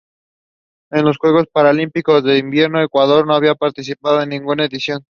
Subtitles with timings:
[0.89, 5.05] En los Juegos Paralímpicos de Invierno Ecuador no ha participado en ninguna edición.